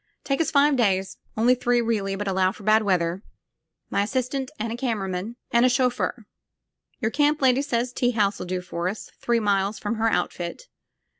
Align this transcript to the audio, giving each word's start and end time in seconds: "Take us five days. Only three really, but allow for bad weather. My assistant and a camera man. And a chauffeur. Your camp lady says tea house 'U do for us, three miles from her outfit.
"Take 0.23 0.41
us 0.41 0.49
five 0.49 0.77
days. 0.77 1.17
Only 1.37 1.53
three 1.53 1.79
really, 1.79 2.15
but 2.15 2.27
allow 2.27 2.51
for 2.51 2.63
bad 2.63 2.81
weather. 2.81 3.21
My 3.91 4.01
assistant 4.01 4.49
and 4.57 4.73
a 4.73 4.75
camera 4.75 5.07
man. 5.07 5.35
And 5.51 5.63
a 5.63 5.69
chauffeur. 5.69 6.25
Your 7.01 7.11
camp 7.11 7.39
lady 7.39 7.61
says 7.61 7.93
tea 7.93 8.09
house 8.09 8.39
'U 8.39 8.45
do 8.47 8.61
for 8.61 8.87
us, 8.89 9.11
three 9.19 9.39
miles 9.39 9.77
from 9.77 9.97
her 9.97 10.09
outfit. 10.09 10.63